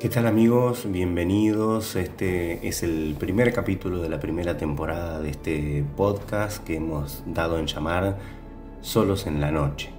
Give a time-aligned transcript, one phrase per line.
[0.00, 0.90] ¿Qué tal amigos?
[0.90, 1.94] Bienvenidos.
[1.94, 7.58] Este es el primer capítulo de la primera temporada de este podcast que hemos dado
[7.58, 8.16] en llamar
[8.80, 9.90] Solos en la Noche.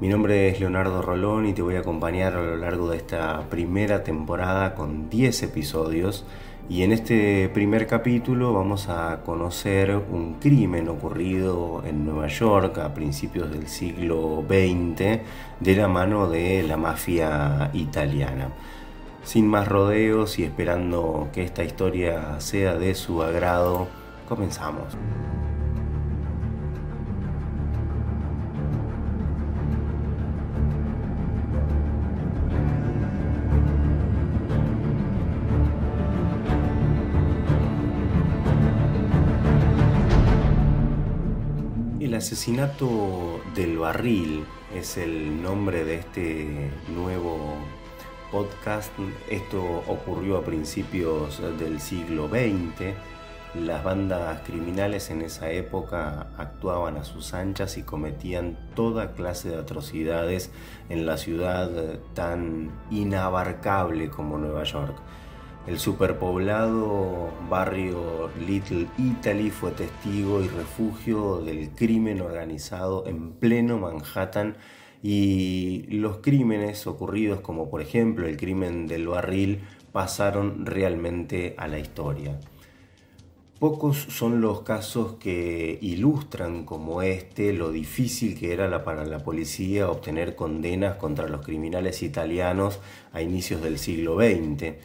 [0.00, 3.48] Mi nombre es Leonardo Rolón y te voy a acompañar a lo largo de esta
[3.48, 6.26] primera temporada con 10 episodios
[6.68, 12.94] y en este primer capítulo vamos a conocer un crimen ocurrido en Nueva York a
[12.94, 15.20] principios del siglo XX
[15.60, 18.48] de la mano de la mafia italiana.
[19.22, 23.86] Sin más rodeos y esperando que esta historia sea de su agrado,
[24.28, 24.96] comenzamos.
[42.00, 47.54] El asesinato del barril es el nombre de este nuevo
[48.30, 48.92] podcast.
[49.28, 52.94] Esto ocurrió a principios del siglo XX.
[53.54, 59.58] Las bandas criminales en esa época actuaban a sus anchas y cometían toda clase de
[59.58, 60.50] atrocidades
[60.88, 61.70] en la ciudad
[62.14, 64.94] tan inabarcable como Nueva York.
[65.66, 74.56] El superpoblado barrio Little Italy fue testigo y refugio del crimen organizado en pleno Manhattan
[75.02, 79.60] y los crímenes ocurridos como por ejemplo el crimen del barril
[79.92, 82.38] pasaron realmente a la historia.
[83.58, 89.90] Pocos son los casos que ilustran como este lo difícil que era para la policía
[89.90, 92.80] obtener condenas contra los criminales italianos
[93.12, 94.76] a inicios del siglo XX.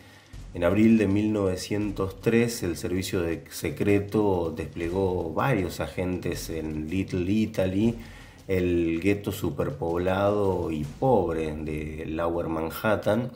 [0.54, 7.96] En abril de 1903 el servicio secreto desplegó varios agentes en Little Italy
[8.48, 13.32] el gueto superpoblado y pobre de Lower Manhattan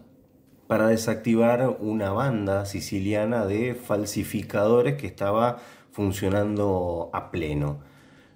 [0.68, 5.58] para desactivar una banda siciliana de falsificadores que estaba
[5.92, 7.80] funcionando a pleno,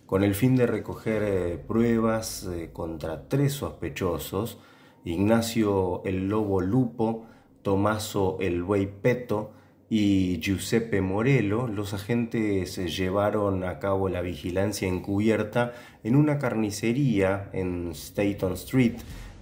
[0.07, 4.57] con el fin de recoger eh, pruebas eh, contra tres sospechosos,
[5.05, 7.25] Ignacio el Lobo Lupo,
[7.61, 9.51] Tomaso el Buey Peto,
[9.95, 15.73] y Giuseppe Morello, los agentes llevaron a cabo la vigilancia encubierta
[16.03, 18.95] en una carnicería en Staten Street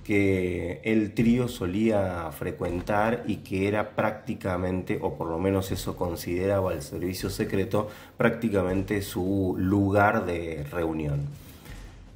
[0.03, 6.73] que el trío solía frecuentar y que era prácticamente, o por lo menos eso consideraba
[6.73, 11.27] el servicio secreto, prácticamente su lugar de reunión.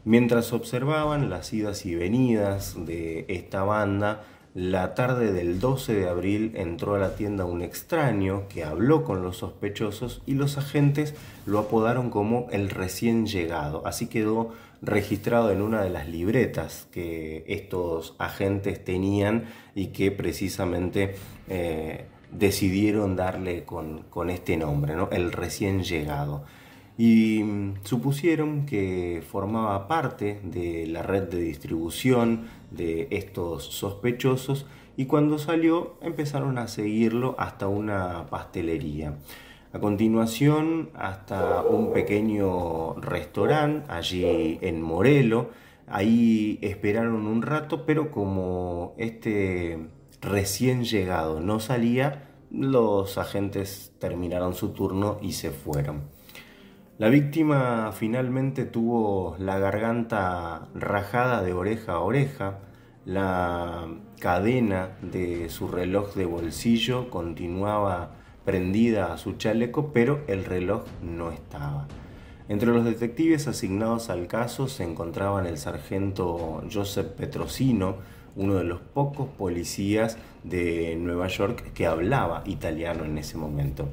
[0.03, 4.25] Mientras observaban las idas y venidas de esta banda,
[4.55, 9.21] la tarde del 12 de abril entró a la tienda un extraño que habló con
[9.21, 11.13] los sospechosos y los agentes
[11.45, 13.85] lo apodaron como el recién llegado.
[13.85, 19.43] Así quedó registrado en una de las libretas que estos agentes tenían
[19.75, 21.15] y que precisamente
[21.49, 25.09] eh, decidieron darle con, este nombre, ¿no?
[25.11, 26.45] el recién llegado
[26.97, 34.65] y mm, supusieron que formaba parte de la red de distribución de estos sospechosos
[34.97, 39.15] y cuando salió empezaron a seguirlo hasta una pastelería.
[39.73, 45.49] A continuación hasta un pequeño restaurante allí en Morelo.
[45.87, 49.89] Ahí esperaron un rato, pero como este
[50.21, 56.14] recién llegado no salía, los agentes terminaron su turno y se fueron.
[56.97, 62.59] La víctima finalmente tuvo la garganta rajada de oreja a oreja,
[63.03, 63.89] la
[64.21, 68.11] cadena de su reloj de bolsillo continuaba
[68.45, 71.85] prendida a su chaleco, pero el reloj no estaba.
[72.47, 77.97] Entre los detectives asignados al caso se encontraban el sargento Joseph Petrosino,
[78.37, 83.89] uno de los pocos policías de Nueva York que hablaba italiano en ese momento.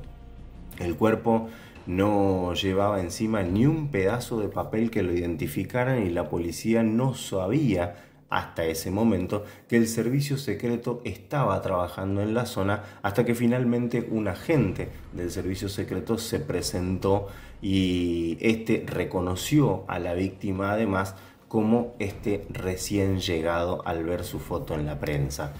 [0.78, 1.48] El cuerpo
[1.86, 7.14] no llevaba encima ni un pedazo de papel que lo identificaran y la policía no
[7.14, 7.96] sabía
[8.32, 14.08] hasta ese momento que el servicio secreto estaba trabajando en la zona hasta que finalmente
[14.10, 17.28] un agente del servicio secreto se presentó
[17.60, 21.14] y este reconoció a la víctima además
[21.46, 25.52] como este recién llegado al ver su foto en la prensa.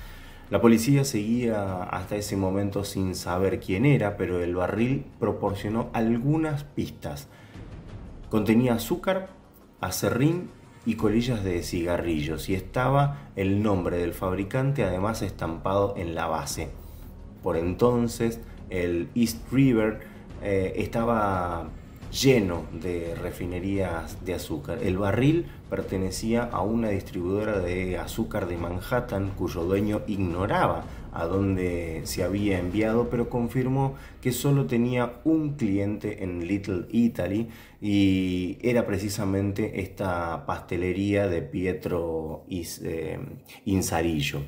[0.52, 6.64] La policía seguía hasta ese momento sin saber quién era, pero el barril proporcionó algunas
[6.64, 7.28] pistas.
[8.28, 9.30] Contenía azúcar,
[9.80, 10.50] acerrín
[10.84, 16.68] y colillas de cigarrillos y estaba el nombre del fabricante además estampado en la base.
[17.42, 18.38] Por entonces
[18.68, 20.00] el East River
[20.42, 21.70] eh, estaba
[22.12, 24.80] lleno de refinerías de azúcar.
[24.82, 32.02] El barril pertenecía a una distribuidora de azúcar de Manhattan cuyo dueño ignoraba a dónde
[32.04, 37.48] se había enviado, pero confirmó que solo tenía un cliente en Little Italy
[37.80, 43.18] y era precisamente esta pastelería de Pietro eh,
[43.64, 44.40] Insarillo.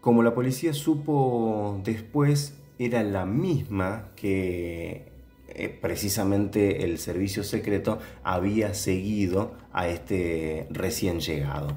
[0.00, 5.17] Como la policía supo después, era la misma que
[5.58, 11.76] eh, precisamente el servicio secreto había seguido a este recién llegado.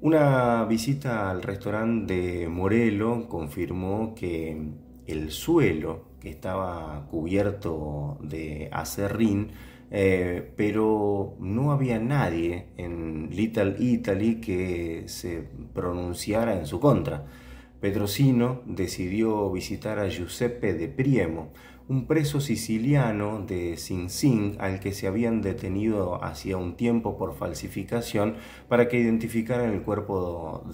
[0.00, 4.56] Una visita al restaurante de Morelo confirmó que
[5.06, 9.52] el suelo que estaba cubierto de acerrín,
[9.90, 17.24] eh, pero no había nadie en Little Italy que se pronunciara en su contra.
[17.80, 21.52] Petrosino decidió visitar a Giuseppe de Priemo,
[21.88, 27.34] un preso siciliano de Sing Sing al que se habían detenido hacía un tiempo por
[27.34, 28.36] falsificación
[28.68, 30.64] para que identificaran el cuerpo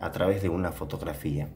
[0.00, 1.48] a través de una fotografía.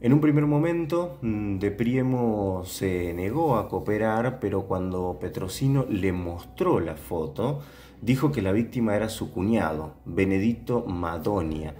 [0.00, 6.10] En un primer momento, mm, De Priemo se negó a cooperar, pero cuando Petrosino le
[6.10, 7.60] mostró la foto,
[8.00, 11.76] dijo que la víctima era su cuñado, Benedito Madonia.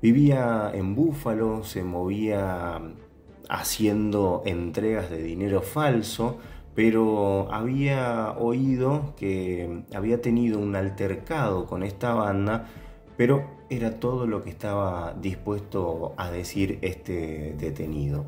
[0.00, 2.80] Vivía en Búfalo, se movía
[3.48, 6.38] haciendo entregas de dinero falso,
[6.74, 12.68] pero había oído que había tenido un altercado con esta banda,
[13.16, 18.24] pero era todo lo que estaba dispuesto a decir este detenido.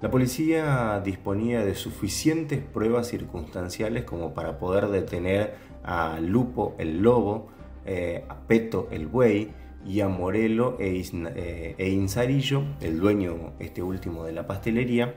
[0.00, 7.48] La policía disponía de suficientes pruebas circunstanciales como para poder detener a Lupo el lobo,
[7.86, 9.50] eh, a Peto el buey,
[9.84, 15.14] y a Morelo e, eh, e, Insarillo, el dueño este último de la pastelería,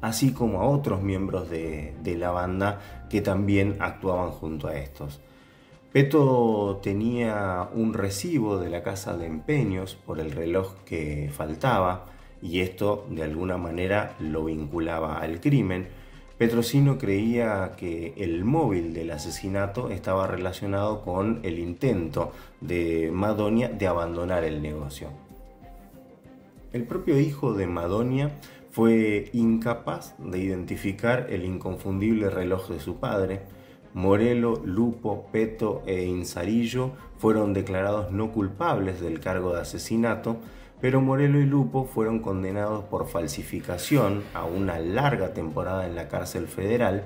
[0.00, 2.80] así como a otros miembros de, la banda
[3.10, 5.20] que también actuaban junto a estos.
[5.92, 12.06] Peto tenía un recibo de la casa de empeños por el reloj que faltaba
[12.42, 15.88] y esto de alguna manera lo vinculaba al crimen,
[16.38, 23.88] Petrosino creía que el móvil del asesinato estaba relacionado con el intento de Madonia de
[23.88, 25.08] abandonar el negocio.
[26.72, 28.30] El propio hijo de Madonia
[28.70, 33.40] fue incapaz de identificar el inconfundible reloj de su padre.
[33.92, 40.36] Morelo, Lupo, Peto e Insarillo fueron declarados no culpables del cargo de asesinato,
[40.80, 46.46] pero Morelo y Lupo fueron condenados por falsificación a una larga temporada en la cárcel
[46.46, 47.04] federal.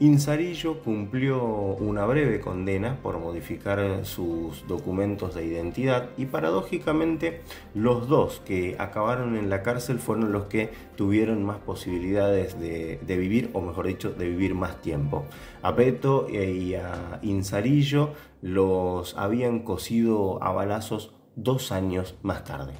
[0.00, 7.42] Insarillo cumplió una breve condena por modificar sus documentos de identidad y paradójicamente
[7.74, 13.50] los dos que acabaron en la cárcel fueron los que tuvieron más posibilidades de, vivir,
[13.52, 15.26] o mejor dicho, de vivir más tiempo.
[15.62, 18.10] A Peto y a Insarillo
[18.42, 22.74] los habían cosido a balazos dos años más tarde.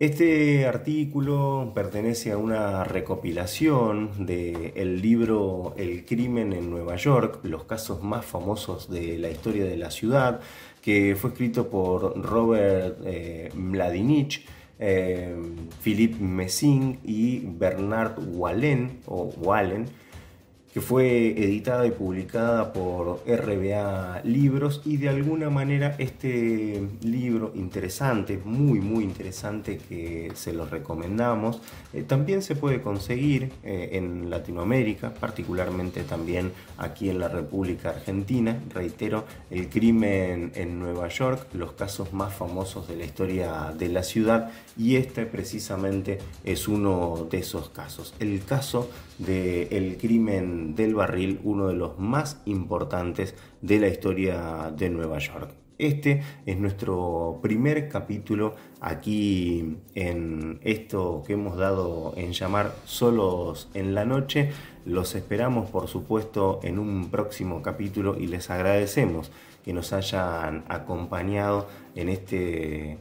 [0.00, 8.00] Este artículo pertenece a una recopilación del libro El crimen en Nueva York, los casos
[8.00, 10.38] más famosos de la historia de la ciudad,
[10.82, 14.46] que fue escrito por Robert eh, Mladinich,
[14.78, 15.34] eh,
[15.82, 19.86] Philippe Messing y Bernard Wallen, o Wallen
[20.72, 28.38] que fue editada y publicada por RBA Libros y de alguna manera este libro interesante,
[28.44, 31.60] muy muy interesante que se lo recomendamos,
[31.92, 38.58] eh, también se puede conseguir eh, en Latinoamérica, particularmente también aquí en la República Argentina.
[38.72, 44.02] Reitero, el crimen en Nueva York, los casos más famosos de la historia de la
[44.02, 48.14] ciudad y este precisamente es uno de esos casos.
[48.18, 54.90] El caso del crimen del barril, uno de los más importantes de la historia de
[54.90, 55.52] Nueva York.
[55.78, 63.94] Este es nuestro primer capítulo aquí en esto que hemos dado en llamar Solos en
[63.94, 64.50] la Noche.
[64.84, 69.30] Los esperamos por supuesto en un próximo capítulo y les agradecemos
[69.64, 72.98] que nos hayan acompañado en este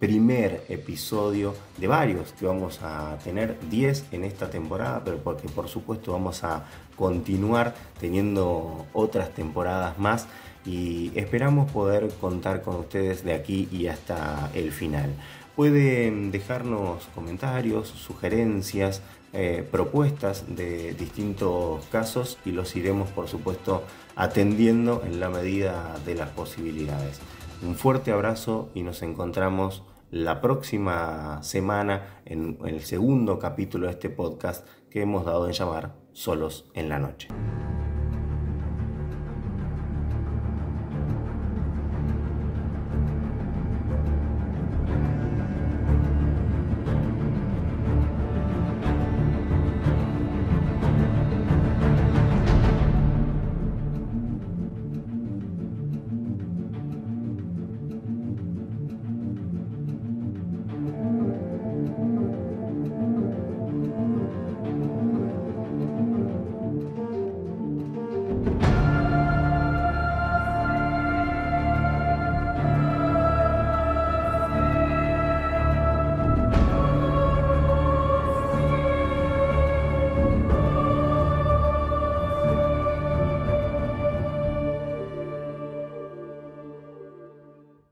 [0.00, 5.68] primer episodio de varios que vamos a tener 10 en esta temporada, pero porque por
[5.68, 6.64] supuesto vamos a
[6.96, 10.26] continuar teniendo otras temporadas más
[10.64, 15.10] y esperamos poder contar con ustedes de aquí y hasta el final.
[15.54, 19.02] Pueden dejarnos comentarios, sugerencias,
[19.34, 23.84] eh, propuestas de distintos casos y los iremos por supuesto
[24.16, 27.20] atendiendo en la medida de las posibilidades.
[27.62, 34.10] Un fuerte abrazo y nos encontramos la próxima semana en el segundo capítulo de este
[34.10, 37.28] podcast que hemos dado en llamar Solos en la Noche.